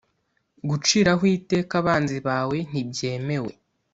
[0.69, 3.51] guciraho iteka abanzi bawe ntibyemewe